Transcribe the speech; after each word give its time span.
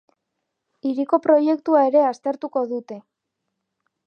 Hiriko 0.91 1.19
proiektua 1.27 1.83
ere 1.91 2.03
aztertuko 2.07 2.65
dute. 2.73 2.99